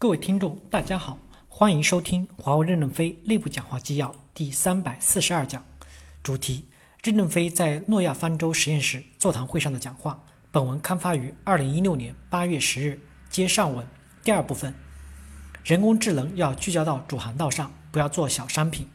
[0.00, 5.64] 各位听众，大家好，欢迎收听华为任正非内部讲话纪要第三百四十二讲，
[6.22, 6.66] 主题：
[7.02, 10.22] 任正非在诺亚方舟实验室座谈会上的讲话。
[10.52, 13.00] 本文刊发于二零一六年八月十日。
[13.28, 13.84] 接上文
[14.22, 14.72] 第二部分，
[15.64, 18.88] 人工智能要聚焦到主航道上，不要做小商品。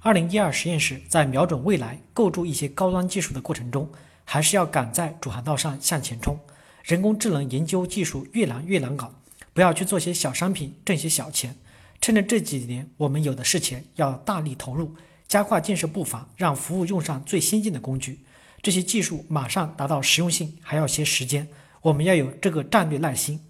[0.00, 3.88] 二零一二实验室在瞄准未来、构筑一些高端技术的过程中，
[4.24, 6.36] 还是要赶在主航道上向前冲。
[6.82, 9.14] 人工智能研究技术越难越难搞。
[9.58, 11.56] 不要去做些小商品，挣些小钱。
[12.00, 14.94] 趁着这几年我们有的是钱，要大力投入，
[15.26, 18.20] 加快建设步伐，让服务用上最先进的工具。
[18.62, 21.48] 这些技术马上达到实用性还要些时间，
[21.82, 23.40] 我们要有这个战略耐心。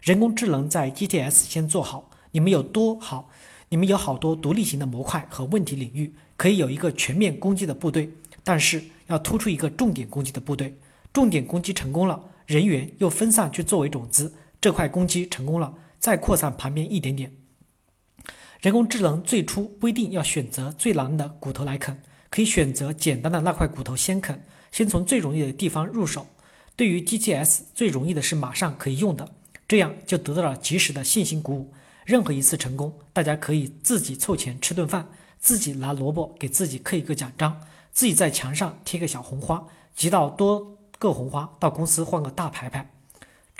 [0.00, 3.28] 人工智能在 GTS 先做好，你们有多好？
[3.68, 8.10] 你们有好多独立型的模块和问题领域，可以有一个全面攻击的部队，
[8.42, 10.74] 但是要突出一个重点攻击的部队。
[11.12, 14.32] 重点攻击成功了，人员又分散去作为种子。
[14.62, 17.32] 这块攻击成功了，再扩散旁边一点点。
[18.60, 26.28] 人工智能最初不一定要选择最难的骨头来啃，可以选择简单的那块骨头先啃，先从最容易的地方入手。
[26.76, 29.28] 对于 GTS 最容易的是马上可以用的，
[29.66, 31.74] 这样就得到了及时的信心鼓舞。
[32.04, 35.08] 任何一次成功，大家可以自己凑钱吃顿饭，
[35.40, 37.60] 自己拿萝卜给自己刻一个奖章，
[37.90, 39.66] 自己在墙上贴个小红花，
[39.96, 42.88] 集到多个红花，到公司换个大牌牌。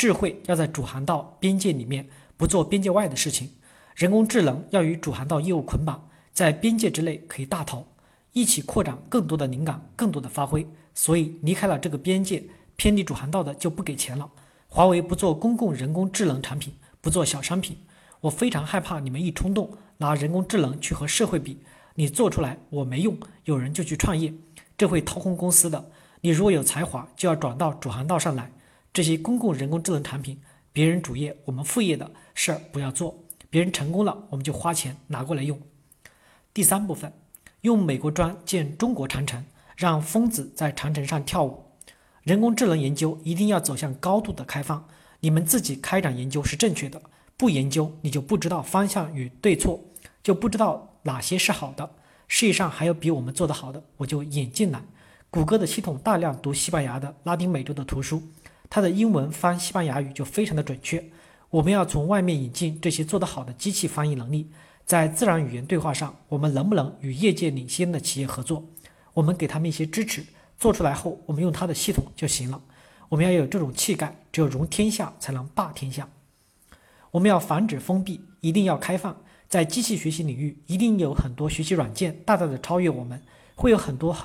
[0.03, 3.49] 智慧要在主航道边界里面，不做边界外的事情。
[3.95, 7.87] 人工智能要与主航道业务捆绑，在边界之内可以大投，
[8.33, 10.67] 一起扩展更多的灵感，更多的发挥。
[10.93, 12.43] 所以离开了这个边界，
[12.75, 14.29] 偏离主航道的就不给钱了。
[14.67, 17.77] 华为不做公共人工智能产品，不做小商品。
[18.23, 21.61] 我非常害怕你们一冲动拿人工智能去和社会比，
[21.95, 24.35] 你做出来我没用，有人就去创业，
[24.77, 25.93] 这会掏空公司的。
[26.23, 28.51] 你如果有才华，就要转到主航道上来。
[28.93, 30.39] 这些公共人工智能产品，
[30.71, 35.59] 别人主业我们副业的事儿不要做，别人成功了我们就花钱拿过来用。
[36.53, 37.11] 第三部分，
[37.63, 39.43] 用美国砖建中国长城，
[39.77, 41.65] 让疯子在长城上跳舞。
[42.23, 44.87] 人工智能研究一定要走向高度的开放，
[45.21, 47.01] 你们自己开展研究是正确的，
[47.39, 49.81] 不研究你就不知道方向与对错，
[50.23, 51.89] 就不知道哪些是好的。
[52.29, 54.83] 世界上还有比我们做得好的，我就引进来。
[55.31, 58.23] 谷歌的系统大量读西班牙的、拉丁美洲的图书。
[58.75, 61.05] 它的英文翻西班牙语就非常的准确。
[61.51, 64.49] 我们要从外面引进这些做得好的机器翻译能力，
[64.87, 68.65] 在自然语言对话上，我们能不能与业界领先的企业合作？
[69.13, 70.25] 我们给他们一些支持，
[70.57, 72.59] 做出来后，我们用它的系统就行了。
[73.11, 76.09] 我们要有这种气概，只有容天下才能霸天下。
[77.11, 79.15] 我们要防止封闭，一定要开放。
[79.51, 83.21] 在机器学习领域，一定有很多学习软件大大的超越我们，
[83.55, 84.17] 会有很多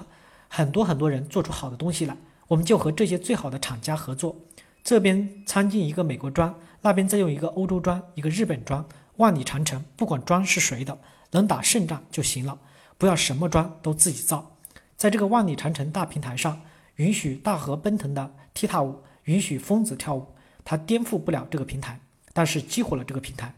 [0.47, 2.16] 很多很多人做出好的东西来。
[2.47, 4.35] 我们就和这些最好的厂家合作，
[4.84, 8.85] 这边参进一个美国砖，那边再用一个欧洲砖，一个日本砖，
[9.18, 10.97] 万里长城，不管砖是谁的，
[11.31, 12.57] 能打胜仗就行了，
[12.97, 14.57] 不要什么砖都自己造。
[14.96, 16.62] 在这个万里长城大平台上，
[16.96, 20.25] 允许大河奔腾的踢踏舞，允许疯子跳舞，
[20.63, 22.00] 它颠覆不了这个平台，
[22.31, 23.53] 但是激活了这个平台。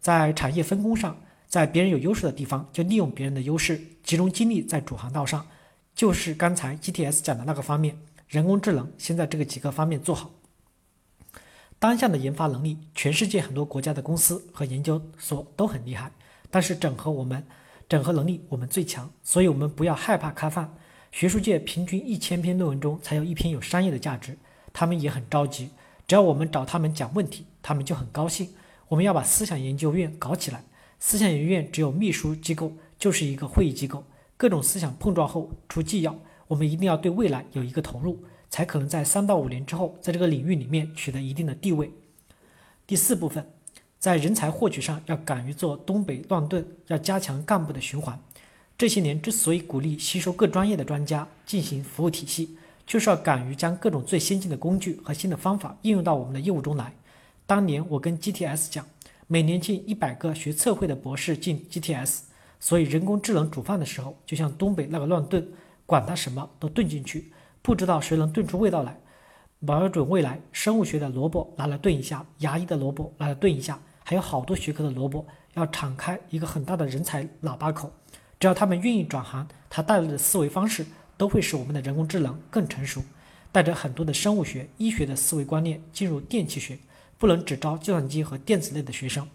[0.00, 1.16] 在产业分工上，
[1.48, 5.46] 在别人有优势的地方，就利用别人的优势，集中精力在主航道上，
[5.94, 7.96] 就是刚才 GTS 讲的那个方面。
[8.34, 10.28] 人工智能现在这个几个方面做好，
[11.78, 16.10] 单项的研发能力，全世界很多国家的公司和研究所都很厉害，
[16.50, 17.46] 但是整合我们，
[17.88, 20.76] 整合能力我们最强，所以我们不要害怕开放。
[21.12, 24.36] 学术界平均一千篇论文中才有一篇有商业的价值，
[24.72, 25.70] 他们也很着急，
[26.08, 28.48] 只要我们找他们讲问题，他们就很高兴。
[28.88, 30.64] 我们要把思想研究院搞起来，
[30.98, 34.02] 思想研究院只有秘书机构，就是一个会议机构，
[34.36, 36.18] 各种思想碰撞后出纪要。
[36.46, 41.90] 我们一定要对未来有一个投入，才可能在三到五年之后，在这个领域里面取得一定的地位。
[42.86, 43.46] 第四部分，
[43.98, 48.18] 在人才获取上要敢于做东北乱炖，要加强干部的循环。
[48.76, 52.56] 这些年之所以鼓励吸收各专业的专家进行服务体系，
[52.86, 56.92] 就是要敢于将各种最先进的工具和新的方法应用到我们的业务中来。
[57.46, 58.86] 当年我跟 GTS 讲，
[59.26, 62.20] 每年近一百个学测绘的博士进 GTS，
[62.60, 65.46] 所以人工智能煮饭的时候，就像东北那个乱炖。
[65.86, 67.32] 管它什么都炖进去，
[67.62, 68.98] 不知道谁能炖出味道来。
[69.60, 77.90] 瞄准未来，生物学的萝卜拿来炖一下，牙医的萝卜拿来炖一下，还有好多学科的萝卜，要敞开一个很大的人才喇叭口。
[78.38, 80.84] 只要他们愿意转行，他带来的思维方式
[81.16, 83.02] 都会使我们的人工智能更成熟。
[83.50, 86.76] 带着很多的生物学、医学的思维观念进入电气学，
[87.16, 89.26] 不能只招计算机和电子类的学生。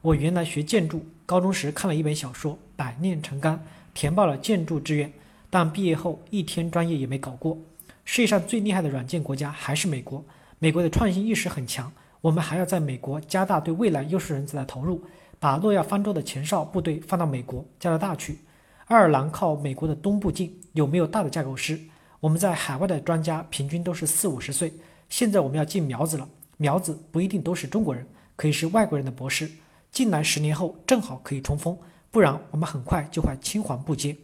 [0.00, 3.56] 我原来学建筑，高中时看了一本小说《百炼成钢》，
[3.92, 5.12] 填报了建筑志愿。
[5.58, 7.56] 但毕业后一天专业也没搞过。
[8.04, 10.22] 世界上最厉害的软件国家还是美国，
[10.58, 11.90] 美国的创新意识很强。
[12.20, 15.02] 我们还要在美国加大对未来优秀人才的投入，
[15.38, 18.38] 把诺亚方舟的前哨部队放到美国、加拿大去。
[18.84, 21.80] 爱尔兰靠美国的东部近，有没有大的架构师？
[22.20, 24.70] 我们在海外的专家平均都是四五十岁，
[25.08, 26.28] 现在我们要进苗子了。
[26.58, 28.06] 苗子不一定都是中国人，
[28.36, 29.50] 可以是外国人的博士。
[29.90, 31.74] 进来十年后正好可以冲锋，
[32.10, 34.14] 不然我们很快就会青黄不接。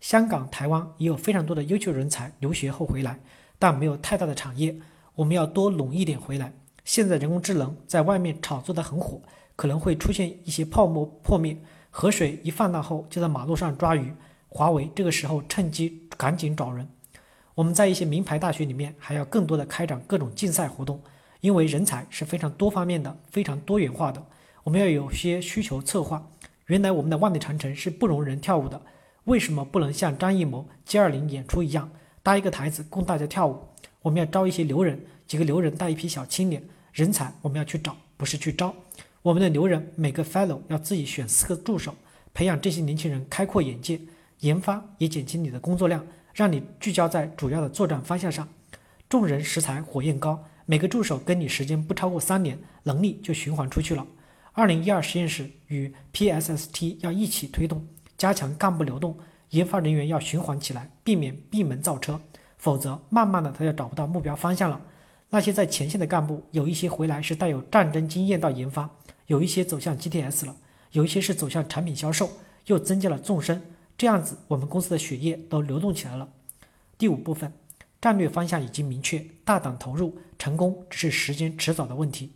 [0.00, 3.20] 香港、台湾也有非常多的优秀人才留学后回来，
[3.58, 4.74] 但没有太大的产业，
[5.14, 6.52] 我们要多拢一点回来。
[6.84, 9.20] 现在人工智能在外面炒作的很火，
[9.54, 11.56] 可能会出现一些泡沫破灭，
[11.90, 14.12] 河水一泛滥后就在马路上抓鱼。
[14.48, 16.88] 华为这个时候趁机赶紧找人。
[17.54, 21.00] 我们在一些名牌大学里面还要更多的开展各种竞赛活动，
[21.42, 24.24] 因为人才是非常多方面的、非常多元化的。
[24.64, 26.26] 我们要有些需求策划。
[26.66, 28.80] 原来我们的万里长城是不容人跳舞的，
[29.30, 31.88] 为什么不能像张艺谋、G20 演出一样
[32.20, 33.60] 搭一个台子供大家跳舞？
[34.02, 36.60] 我们要招一些牛人，几个牛人带一批小青年。
[36.92, 38.74] 人才我们要去找，不是去招。
[39.22, 41.94] 我们的牛人每个 fellow 要自己选四个助手，
[42.34, 44.00] 培养这些年轻人开阔眼界，
[44.40, 46.04] 研发也减轻你的工作量。
[46.34, 48.48] 让你聚焦在主要的作战方向上，
[49.08, 54.04] 众人拾柴火焰高，每个助手跟你时间不超过三年，能力就循环出去了。
[54.50, 57.86] 二零一二实验室与 PSST 要一起推动，
[58.20, 59.16] 加强干部流动，
[59.48, 62.20] 研发人员要循环起来，避免闭门造车，
[62.58, 64.78] 否则慢慢的他就找不到目标方向了。
[65.30, 68.90] 那些在前线的干部，有一些回来是带有战争经验到研发，
[69.28, 70.54] 有一些走向 GTS 了，
[70.92, 72.30] 有一些是走向产品销售，
[72.66, 73.62] 又增加了纵深。
[73.96, 76.28] 这样子，我们公司的血液都流动起来了。
[76.98, 77.50] 第五部分，
[78.02, 82.32] 战略方向已经明确，大胆投入，成功只是时间迟早的问题。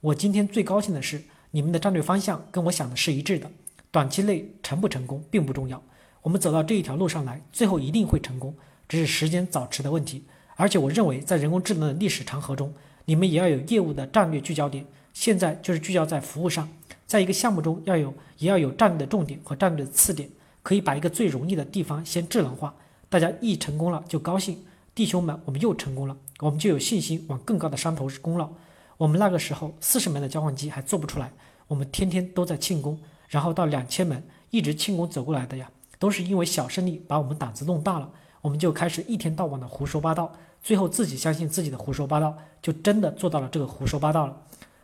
[0.00, 3.48] 我今天最高兴的是，你们的战略方向跟我想的是一致的。
[3.90, 5.82] 短期内成不成功并不重要，
[6.22, 8.54] 我们走到这一条路上来，最后一定会成功，
[8.88, 10.24] 只是时间早迟的问题。
[10.56, 12.72] 而且我认为，在人工智能的历史长河中，
[13.04, 14.84] 你们也要有业务的战略聚焦点。
[15.14, 16.68] 现在就是聚焦在服务上，
[17.06, 20.28] 在一个项目中要有，也要有战略的重点和战略的次点。
[20.62, 22.74] 可以把一个最容易的地方先智能化，
[23.08, 24.62] 大家一成功了就高兴，
[24.94, 28.50] 弟兄们，我们又成功了，我们就有信心往更高的山头攻了。
[28.98, 31.32] 我们那个时候四十门的交换机还做不出来，
[31.68, 38.10] 我们天天都在庆功，然后到两千门一直庆功走过来的呀，都是因为小胜利把我们胆子弄大了，
[38.40, 40.32] 我们就开始一天到晚的胡说八道，
[40.62, 44.36] 最后自己相信自己的胡说八道，就真的做到了这个胡说八道了。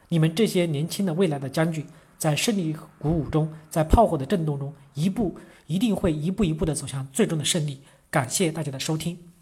[0.09, 1.87] 你们这些年轻的未来的将军，
[2.19, 5.37] 在胜利鼓舞中，在炮火的震动中，一步。
[5.67, 7.81] 一定会一步一步的走向最终的胜利。
[8.11, 9.34] 感谢大家的收听。